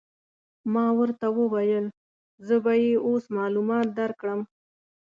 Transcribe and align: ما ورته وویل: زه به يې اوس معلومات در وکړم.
ما 0.73 0.85
ورته 0.99 1.27
وویل: 1.39 1.85
زه 2.47 2.55
به 2.63 2.73
يې 2.83 2.93
اوس 3.07 3.23
معلومات 3.37 3.87
در 3.97 4.11
وکړم. 4.13 4.41